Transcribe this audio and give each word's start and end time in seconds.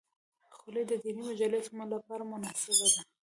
خولۍ 0.55 0.83
د 0.87 0.91
دیني 1.03 1.21
مجالسو 1.29 1.73
لپاره 1.93 2.23
مناسبه 2.31 2.87
ده. 2.93 3.01